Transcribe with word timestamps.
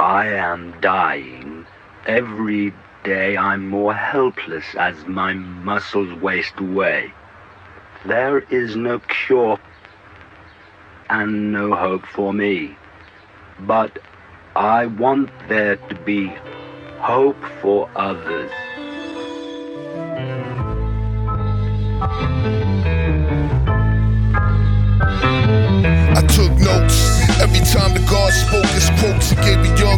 I 0.00 0.28
am 0.28 0.80
dying. 0.80 1.66
Every 2.06 2.72
day 3.04 3.36
I'm 3.36 3.68
more 3.68 3.92
helpless 3.92 4.64
as 4.74 5.06
my 5.06 5.34
muscles 5.34 6.18
waste 6.22 6.58
away. 6.58 7.12
There 8.06 8.38
is 8.38 8.76
no 8.76 9.00
cure 9.00 9.58
and 11.10 11.52
no 11.52 11.74
hope 11.74 12.06
for 12.06 12.32
me. 12.32 12.78
But 13.60 13.98
I 14.56 14.86
want 14.86 15.28
there 15.50 15.76
to 15.76 15.94
be 15.96 16.32
hope 17.00 17.44
for 17.60 17.90
others. 17.94 18.50
I 26.16 26.22
took 26.26 26.52
notes. 26.58 27.20
Every 27.40 27.60
time 27.60 27.94
the 27.94 28.00
God 28.00 28.30
spoke 28.34 28.66
his 28.66 28.90
quotes, 29.00 29.32
it 29.32 29.38
gave 29.40 29.60
a 29.60 29.78
young 29.80 29.89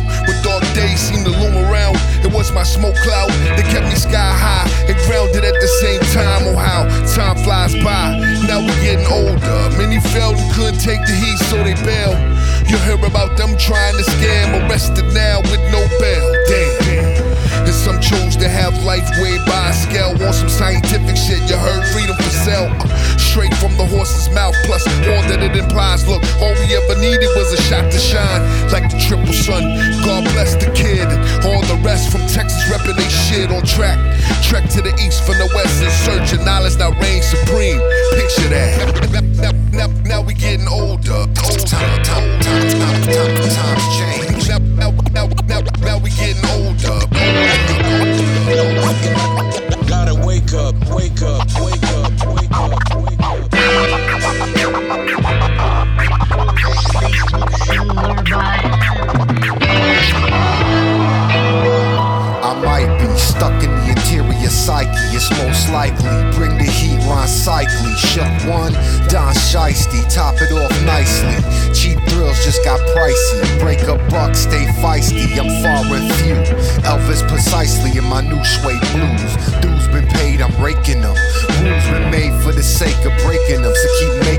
some 0.00 0.42
dark 0.42 0.64
days 0.74 1.00
seemed 1.00 1.24
to 1.26 1.32
loom 1.32 1.56
around, 1.56 1.96
it 2.24 2.32
was 2.32 2.52
my 2.52 2.62
smoke 2.62 2.96
cloud 3.04 3.30
that 3.56 3.66
kept 3.70 3.86
me 3.86 3.94
sky 3.94 4.32
high 4.34 4.68
and 4.88 4.96
grounded 5.06 5.44
at 5.44 5.54
the 5.60 5.70
same 5.82 6.00
time. 6.12 6.42
Oh, 6.48 6.56
how 6.56 6.84
time 7.14 7.36
flies 7.44 7.74
by. 7.82 8.18
Now 8.46 8.60
we're 8.60 8.82
getting 8.82 9.06
older. 9.06 9.58
Many 9.78 10.00
failed 10.00 10.36
and 10.36 10.50
couldn't 10.54 10.80
take 10.80 11.00
the 11.06 11.14
heat, 11.14 11.38
so 11.50 11.56
they 11.62 11.74
bailed. 11.84 12.18
You 12.66 12.78
hear 12.82 12.98
about 13.04 13.36
them 13.38 13.56
trying 13.56 13.94
to 13.94 14.04
scam, 14.16 14.66
arrested 14.66 15.06
now 15.14 15.40
with 15.46 15.62
no 15.70 15.86
bail. 16.02 16.26
Damn. 16.48 17.36
And 17.66 17.74
some 17.74 18.00
chose 18.00 18.36
to 18.36 18.48
have 18.48 18.74
life 18.84 19.06
way 19.18 19.38
by 19.46 19.70
scale. 19.72 20.14
Want 20.18 20.34
some 20.34 20.48
scientific 20.48 21.16
shit, 21.16 21.42
you 21.50 21.56
heard 21.56 21.82
freedom 21.94 22.16
for 22.16 22.30
sale. 22.30 22.70
Straight 23.18 23.54
from 23.54 23.76
the 23.76 23.86
horse's 23.86 24.30
mouth, 24.34 24.54
plus 24.64 24.86
all 24.86 25.22
that 25.30 25.42
it 25.42 25.56
implies. 25.56 26.06
Rest 31.96 32.12
from 32.12 32.26
Texas 32.26 32.62
repping 32.68 32.94
they 32.94 33.08
shit 33.08 33.50
on 33.50 33.64
track. 33.64 33.96
Trek 34.44 34.68
to 34.68 34.82
the 34.82 34.92
east 35.00 35.24
from 35.24 35.38
the 35.38 35.48
west 35.56 35.80
in 35.80 35.88
search 36.04 36.38
of 36.38 36.44
knowledge 36.44 36.74
that 36.76 36.92
reigns 37.00 37.24
supreme. 37.24 37.80
Picture 38.12 38.52
that. 38.52 39.40
Now, 39.40 39.52
now, 39.72 39.88
now 40.04 40.20
we 40.20 40.34
getting 40.34 40.68
older. 40.68 41.24
older. 41.24 41.64
Time, 41.64 42.02
time, 42.04 42.40
time, 42.44 42.68
time, 42.68 43.00
time, 43.00 43.32
times 43.48 43.86
change. 43.96 44.44
Now, 44.44 44.60
now, 44.76 44.90
now, 45.16 45.26
now, 45.48 45.60
now 45.80 45.96
we 45.96 46.10
getting 46.20 46.44
older. 46.52 47.00
Gotta 49.88 50.20
wake 50.20 50.52
up, 50.52 50.76
wake 50.92 51.22
up, 51.24 51.48
line 67.66 67.76
cycly. 67.76 67.94
Shook 67.96 68.50
one, 68.50 68.72
Don 69.08 69.34
Shiesty. 69.34 70.02
Top 70.12 70.34
it 70.40 70.52
off 70.52 70.70
nicely. 70.84 71.36
Cheap 71.74 71.98
thrills 72.08 72.44
just 72.44 72.64
got 72.64 72.80
pricey. 72.94 73.60
Break 73.60 73.82
a 73.82 73.96
buck, 74.10 74.34
stay 74.34 74.66
feisty. 74.80 75.38
I'm 75.38 75.48
far 75.62 75.84
and 75.94 76.12
few. 76.16 76.36
Elvis 76.84 77.26
precisely 77.28 77.96
in 77.98 78.04
my 78.04 78.20
new 78.20 78.42
suede 78.44 78.80
blues. 78.92 79.32
Dues 79.60 79.88
been 79.88 80.06
paid, 80.08 80.40
I'm 80.40 80.54
raking 80.62 81.00
them. 81.00 81.16
Rules 81.62 81.84
been 81.90 82.10
made 82.10 82.34
for 82.42 82.52
the 82.52 82.62
sake 82.62 82.98
of 83.04 83.12
breaking 83.24 83.62
them. 83.62 83.74
So 83.74 83.88
keep 83.98 84.14
making 84.22 84.35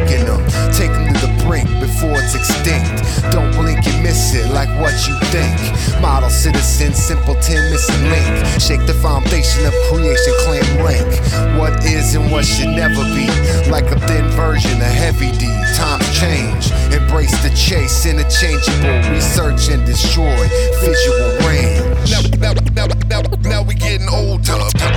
what 4.80 4.95
you 5.08 5.16
think. 5.33 5.58
Model 6.02 6.30
citizen, 6.30 6.94
simpleton, 6.94 7.59
missing 7.72 8.03
link. 8.09 8.61
Shake 8.61 8.86
the 8.86 8.94
foundation 9.02 9.66
of 9.66 9.73
creation, 9.89 10.34
claim 10.45 10.66
rank. 10.84 11.08
What 11.57 11.84
is 11.84 12.16
and 12.16 12.31
what 12.31 12.46
should 12.46 12.69
never 12.69 13.03
be. 13.13 13.28
Like 13.69 13.90
a 13.91 14.00
thin 14.07 14.25
version 14.34 14.78
of 14.78 14.94
heavy 14.94 15.31
D. 15.38 15.46
Times 15.75 16.07
change. 16.13 16.72
Embrace 16.94 17.35
the 17.44 17.52
chase, 17.56 18.06
interchangeable. 18.06 18.97
Research 19.12 19.69
and 19.69 19.85
destroy. 19.85 20.47
Visual 20.81 21.29
range. 21.46 22.12
Now, 22.12 22.22
now, 22.40 22.53
now, 22.73 22.88
now, 23.09 23.22
now 23.41 23.62
we 23.63 23.75
getting. 23.75 24.07
Times 24.07 24.97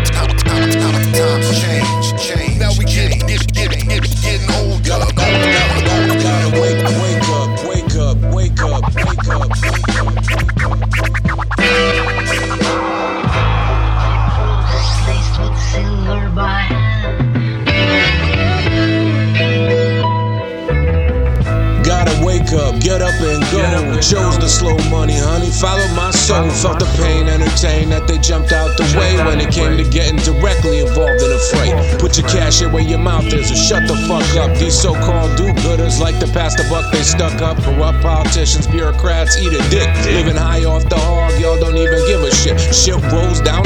up, 22.81 22.85
get 22.85 23.03
up 23.03 23.21
and 23.21 23.43
go. 23.51 24.01
Chose 24.01 24.39
the 24.39 24.49
slow 24.49 24.77
money, 24.91 25.15
honey. 25.15 25.51
Followed 25.51 25.93
my 25.95 26.11
soul. 26.11 26.49
Felt 26.51 26.79
the 26.79 26.87
pain, 26.97 27.29
entertained 27.29 27.93
that 27.93 28.07
they 28.07 28.19
jumped 28.19 28.53
out 28.53 28.77
the 28.77 28.85
way 28.97 29.17
when 29.25 29.41
it 29.41 29.53
came 29.53 29.77
to 29.77 29.85
getting 29.85 30.17
directly 30.17 30.81
involved 30.81 31.23
in 31.23 31.33
a 31.33 31.39
fray. 31.53 31.99
Put 31.99 32.17
your 32.19 32.29
cash 32.29 32.61
here 32.61 32.71
where 32.71 32.83
your 32.83 32.99
mouth 32.99 33.27
is, 33.33 33.51
or 33.51 33.57
shut 33.57 33.87
the 33.87 33.97
fuck 34.09 34.25
up. 34.37 34.57
These 34.59 34.81
so-called 34.81 35.37
do-gooders 35.37 36.01
like 36.01 36.19
to 36.21 36.27
pass 36.33 36.57
the 36.57 36.67
buck. 36.71 36.91
They 36.93 37.03
stuck 37.03 37.41
up. 37.43 37.59
Corrupt 37.63 38.01
politicians, 38.03 38.67
bureaucrats, 38.67 39.37
eat 39.39 39.53
a 39.53 39.63
dick. 39.71 39.89
Living 40.07 40.37
high 40.37 40.65
off 40.65 40.89
the 40.89 40.99
hog, 40.99 41.39
y'all 41.41 41.59
don't 41.59 41.77
even 41.77 42.01
give 42.07 42.23
a 42.23 42.33
shit. 42.35 42.59
Shit 42.61 42.97
rolls 43.13 43.41
real. 43.41 43.60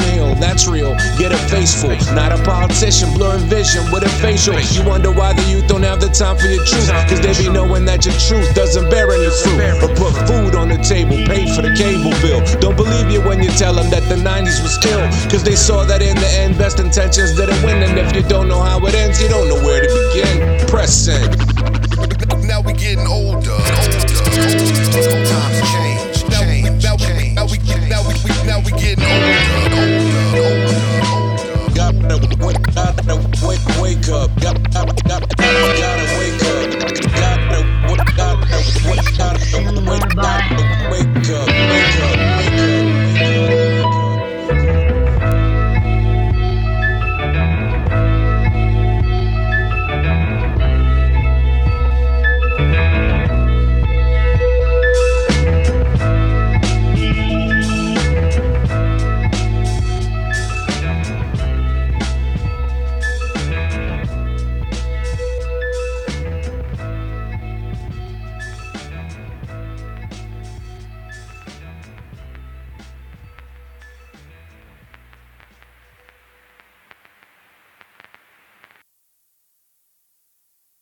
Full. 1.64 1.96
Not 2.14 2.28
a 2.30 2.36
politician, 2.44 3.08
blurring 3.14 3.48
vision 3.48 3.90
with 3.90 4.04
a 4.04 4.08
facial. 4.20 4.52
You 4.76 4.84
wonder 4.84 5.10
why 5.10 5.32
the 5.32 5.40
youth 5.48 5.66
don't 5.66 5.82
have 5.82 5.98
the 5.98 6.08
time 6.08 6.36
for 6.36 6.44
your 6.44 6.62
truth. 6.66 6.92
Cause 7.08 7.20
they 7.24 7.32
be 7.40 7.48
knowing 7.48 7.86
that 7.86 8.04
your 8.04 8.12
truth 8.20 8.54
doesn't 8.54 8.90
bear 8.90 9.08
any 9.10 9.30
fruit. 9.40 9.80
Or 9.80 9.88
put 9.96 10.12
food 10.28 10.54
on 10.54 10.68
the 10.68 10.76
table, 10.84 11.16
paid 11.24 11.48
for 11.56 11.62
the 11.62 11.72
cable 11.72 12.12
bill. 12.20 12.44
Don't 12.60 12.76
believe 12.76 13.10
you 13.10 13.22
when 13.22 13.42
you 13.42 13.48
tell 13.56 13.72
them 13.72 13.88
that 13.88 14.04
the 14.10 14.16
90s 14.16 14.60
was 14.60 14.76
ill. 14.84 15.08
Cause 15.32 15.42
they 15.42 15.56
saw 15.56 15.84
that 15.84 16.02
in 16.02 16.16
the 16.16 16.30
end, 16.36 16.58
best 16.58 16.80
intentions 16.80 17.34
didn't 17.34 17.62
win. 17.64 17.82
And 17.82 17.98
if 17.98 18.14
you 18.14 18.22
don't 18.28 18.46
know 18.46 18.60
how 18.60 18.84
it 18.84 18.94
ends, 18.94 19.22
you 19.22 19.28
don't 19.28 19.48
know 19.48 19.64
where 19.64 19.80
to 19.80 19.88
begin. 20.12 20.68
Press 20.68 20.92
send. 20.92 21.32
Now 22.46 22.60
we. 22.60 22.83